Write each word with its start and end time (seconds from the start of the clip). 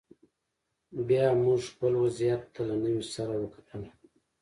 بیا 1.07 1.25
موږ 1.43 1.59
خپل 1.71 1.93
وضعیت 2.03 2.41
ته 2.53 2.61
له 2.69 2.75
نوي 2.83 3.03
سره 3.15 3.33
وکتل 3.37 3.81